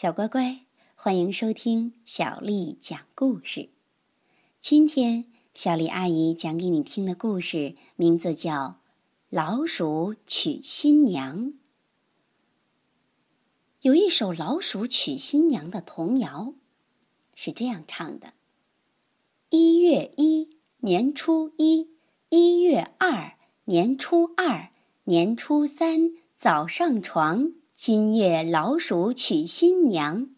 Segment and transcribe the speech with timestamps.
[0.00, 0.60] 小乖乖，
[0.94, 3.68] 欢迎收听小丽讲故事。
[4.58, 8.54] 今天，小丽阿姨讲给你听的故事名字叫
[9.28, 11.38] 《老鼠娶新娘》。
[13.82, 16.54] 有一首老鼠娶新娘的童谣，
[17.34, 18.32] 是这样唱的：
[19.50, 20.48] 一月一，
[20.78, 21.88] 年初一；
[22.30, 23.34] 一月二，
[23.66, 24.70] 年初二；
[25.04, 27.52] 年初三，早上床。
[27.82, 30.28] 今夜老鼠娶新娘。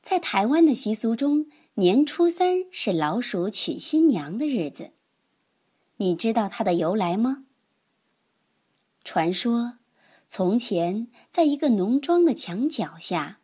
[0.00, 4.92] 在台湾的习俗中，年初三是老鼠娶新娘的日子。
[5.98, 7.44] 你知道它的由来吗？
[9.04, 9.74] 传说，
[10.26, 13.40] 从前在一个农庄的墙角下，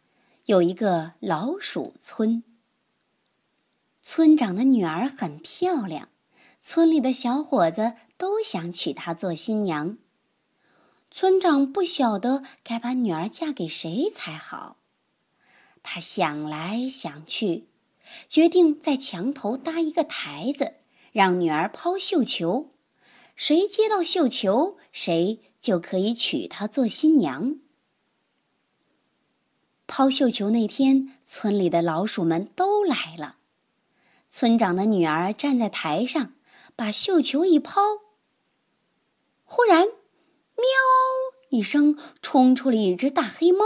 [0.47, 2.43] 有一个老鼠村。
[4.01, 6.09] 村长的女儿很漂亮，
[6.59, 9.99] 村里的小伙子都想娶她做新娘。
[11.15, 14.79] 村长不晓得该把女儿嫁给谁才好，
[15.83, 17.67] 他想来想去，
[18.29, 20.77] 决定在墙头搭一个台子，
[21.13, 22.71] 让女儿抛绣球，
[23.37, 27.57] 谁接到绣球，谁就可以娶她做新娘。
[29.87, 33.37] 抛绣球那天，村里的老鼠们都来了，
[34.31, 36.33] 村长的女儿站在台上，
[36.75, 37.83] 把绣球一抛，
[39.45, 39.87] 忽然。
[40.63, 40.69] 喵！
[41.51, 43.65] 一声，冲出了一只大黑猫，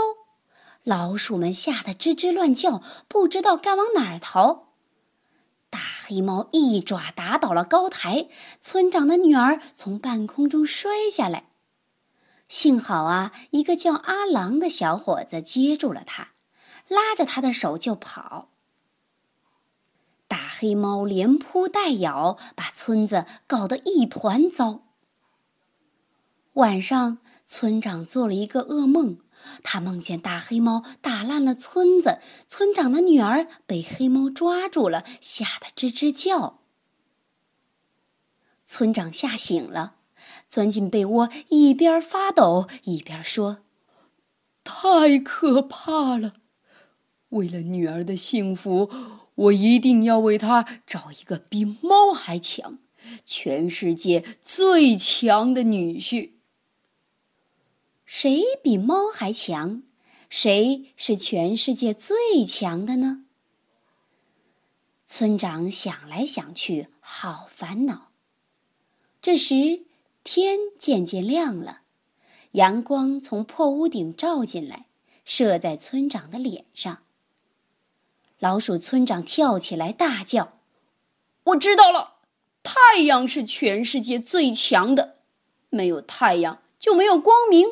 [0.83, 4.73] 老鼠们吓得吱吱乱叫，不知道该往哪儿逃。
[5.69, 11.51] 大黑猫一爪打倒了高台，村长的女儿从半空中摔下来，
[12.47, 16.29] 幸好啊，一个叫阿郎的小伙子接住了他，
[16.87, 18.49] 拉着他的手就跑。
[20.27, 24.86] 大黑猫连扑带咬，把村子搞得一团糟。
[26.57, 29.19] 晚上，村长做了一个噩梦，
[29.61, 36.61] 他梦见大黑猫打烂了村子，村长的女儿被黑猫抓住了，吓得吱吱叫。
[38.65, 39.97] 村长吓醒了，
[40.47, 43.59] 钻进被窝，一边发抖一边说
[44.65, 46.37] ：“太可怕了！
[47.29, 48.89] 为了女儿的幸福，
[49.35, 52.79] 我一定要为她找一个比猫还强、
[53.23, 56.31] 全世界最强的女婿。”
[58.07, 59.83] 谁比猫还强？
[60.29, 63.25] 谁是全世界最强的呢？
[65.05, 68.11] 村长想来想去，好烦恼。
[69.21, 69.83] 这时
[70.23, 71.81] 天渐渐亮了，
[72.51, 74.87] 阳光从破屋顶照进来，
[75.25, 77.03] 射在村长的脸上。
[78.39, 80.59] 老鼠村长跳起来大叫
[81.43, 82.15] ：“我知道了，
[82.63, 85.17] 太阳是全世界最强的，
[85.69, 87.67] 没有太阳就没有光明。”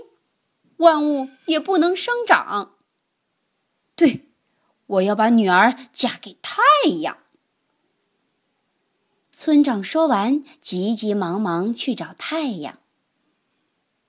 [0.78, 2.76] 万物也不能生长。
[3.96, 4.30] 对，
[4.88, 6.62] 我要把女儿嫁给太
[7.02, 7.18] 阳。
[9.32, 12.80] 村长说完，急急忙忙去找太阳。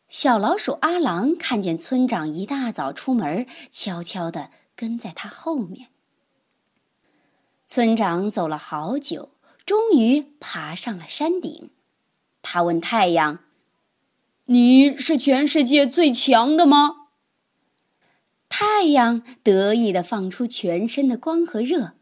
[0.08, 5.88] 小老鼠阿郎看见村长一大早出门，悄悄地跟在他后面。
[7.66, 9.30] 村长走了好久，
[9.64, 11.70] 终于爬上了山顶。
[12.42, 13.40] 他问太阳。
[14.48, 17.08] 你是全世界最强的吗？
[18.48, 21.94] 太阳得意的放出全身的光和热，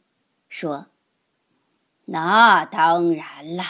[0.47, 0.89] 说
[2.07, 3.65] ：“那当然了，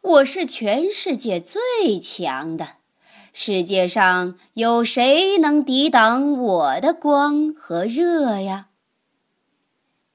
[0.00, 2.76] 我是全世界最强的。
[3.34, 8.68] 世界上有谁能抵挡我的光和热呀？”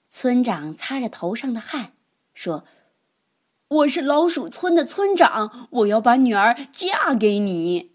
[0.10, 1.94] 村长擦着头上的汗，
[2.34, 2.66] 说。
[3.68, 7.94] 我是老鼠村的村长，我要把女儿嫁给你。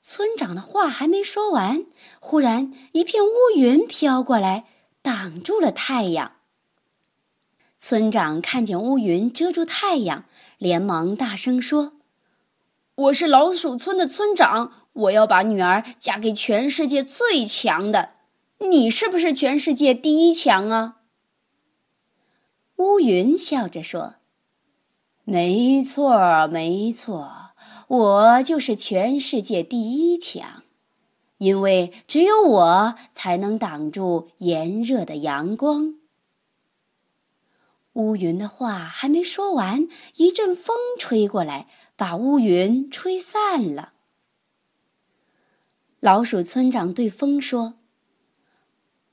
[0.00, 1.84] 村长的话还没说完，
[2.18, 4.64] 忽然一片乌云飘过来，
[5.02, 6.32] 挡住了太阳。
[7.76, 10.24] 村长看见乌云遮住太阳，
[10.56, 11.92] 连忙大声说
[12.96, 18.12] ：“我是老鼠村的村长，我要把女儿嫁给全世界最强的。
[18.60, 20.96] 你是不是全世界第一强啊？”
[22.80, 24.14] 乌云笑着说
[25.24, 27.50] ：“没错，没错，
[27.88, 30.62] 我就是全世界第一强，
[31.36, 35.96] 因为只有我才能挡住炎热的阳光。”
[37.92, 39.86] 乌云的话还没说完，
[40.16, 43.92] 一阵风吹过来，把乌云吹散了。
[45.98, 47.74] 老鼠村长对风说：“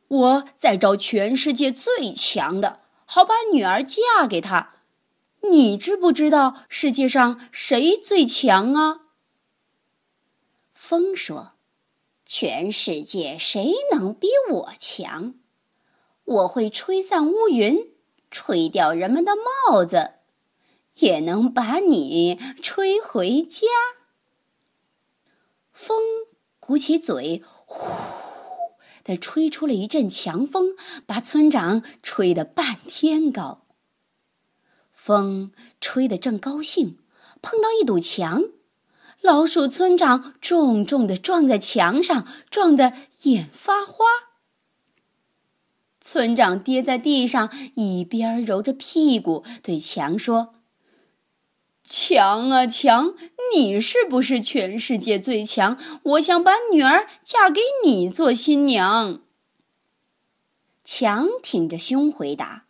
[0.08, 4.74] 我在找全世界最强的。”好把女儿嫁给他，
[5.50, 9.06] 你知不知道世界上谁最强啊？
[10.74, 11.54] 风说
[12.25, 15.36] ：“全世界谁能比我强？
[16.25, 17.94] 我会吹散乌云，
[18.30, 20.15] 吹掉人们的帽子，
[20.95, 23.65] 也能把你吹回家。”
[25.71, 25.98] 风
[26.59, 27.88] 鼓起嘴，呼
[29.07, 30.75] 的吹出了一阵强风，
[31.06, 33.63] 把村长吹得半天高。
[34.92, 37.00] 风吹得正高兴，
[37.42, 38.44] 碰到一堵墙，
[39.21, 42.94] 老鼠村长重重的撞在墙上，撞得
[43.24, 44.06] 眼发花。
[46.01, 50.56] 村长跌在地上，一边揉着屁股，对墙说
[51.83, 53.13] ：“墙啊墙，
[53.53, 55.77] 你是不是全世界最强？
[56.03, 59.21] 我想把女儿嫁给你做新娘。”
[60.83, 62.65] 强挺着胸回答：“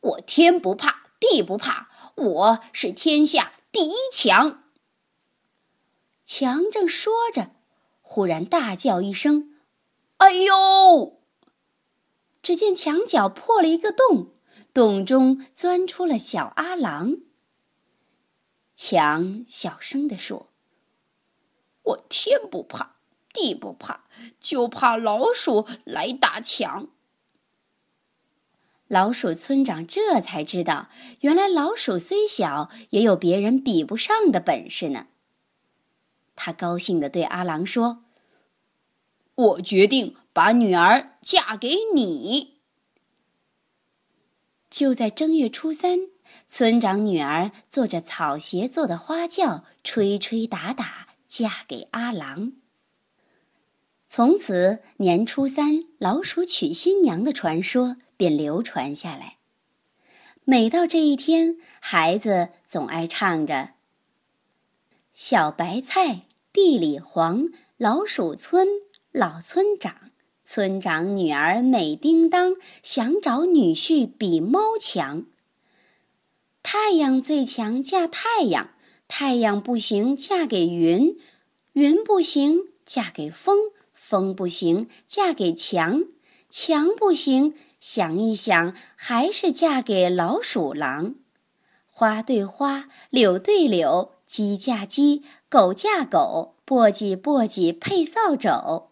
[0.00, 4.62] 我天不怕。”地不怕，我是天下第一强。
[6.24, 7.50] 强正说着，
[8.02, 9.56] 忽然大叫一声
[10.18, 11.18] ：“哎呦！”
[12.40, 14.30] 只见墙角破了一个洞，
[14.72, 17.16] 洞中钻出了小阿郎。
[18.80, 20.50] 强小声地说
[21.82, 22.94] ：“我天不怕，
[23.32, 24.04] 地不怕，
[24.38, 26.88] 就怕老鼠来打墙。”
[28.86, 30.90] 老鼠村长这才知道，
[31.22, 35.08] 原来老鼠虽小，也有别人比不上的本事呢。
[36.36, 38.04] 他高兴地对阿郎说
[39.34, 42.60] ：“我决定把女儿嫁给你。”
[44.70, 45.98] 就在正月初三，
[46.46, 52.52] 村长女儿坐着草鞋做的花轿，吹吹打打，嫁给阿郎。
[54.06, 57.96] 从此，年初三老鼠娶新娘的传说。
[58.18, 59.36] 便流传下来。
[60.44, 63.74] 每到这一天，孩子总爱唱着
[65.14, 66.22] ：“小白菜
[66.52, 67.44] 地里黄，
[67.76, 68.66] 老鼠村
[69.12, 70.10] 老村长，
[70.42, 75.26] 村长女儿美叮当，想找女婿比猫强。
[76.70, 78.68] 太阳最强嫁太阳，
[79.08, 81.16] 太阳不行嫁给云，
[81.72, 86.04] 云不行嫁给风，风不行嫁给墙，
[86.50, 91.14] 墙不行。”想一想，还是嫁给老鼠狼。
[91.86, 98.90] 花对花，柳对柳，鸡嫁鸡，狗嫁狗，簸箕簸箕配扫帚。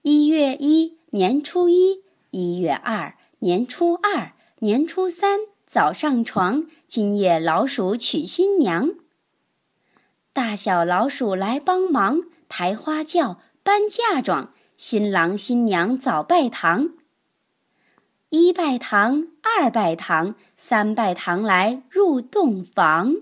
[0.00, 6.66] 一月一，年初一；一月二，年初二；年初三，早上床。
[6.86, 8.94] 今夜老鼠娶新娘，
[10.32, 16.94] 大小老鼠来帮忙，抬花轿，搬嫁妆，新郎新娘早拜堂。
[18.30, 23.16] 一拜堂，二拜堂，三拜堂来入洞房。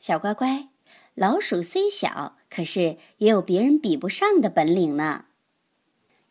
[0.00, 0.68] 小乖乖，
[1.14, 5.26] 老鼠虽小，可是也有别人比不上的本领呢。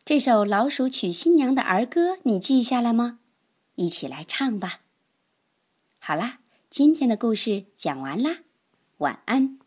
[0.06, 3.18] 这首老鼠娶新娘的儿歌，你记下了吗？
[3.74, 4.82] 一起来唱吧。
[5.98, 6.38] 好啦，
[6.70, 8.42] 今天的故事讲完啦，
[8.98, 9.58] 晚安。